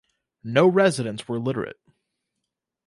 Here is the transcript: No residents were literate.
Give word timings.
No 0.43 0.65
residents 0.65 1.27
were 1.27 1.39
literate. 1.39 1.79